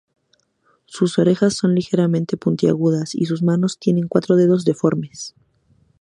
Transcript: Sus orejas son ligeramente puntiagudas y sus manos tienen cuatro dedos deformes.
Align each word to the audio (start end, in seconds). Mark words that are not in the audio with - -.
Sus 0.87 1.19
orejas 1.19 1.53
son 1.53 1.75
ligeramente 1.75 2.35
puntiagudas 2.35 3.13
y 3.13 3.25
sus 3.25 3.43
manos 3.43 3.77
tienen 3.77 4.07
cuatro 4.07 4.35
dedos 4.35 4.65
deformes. 4.65 5.35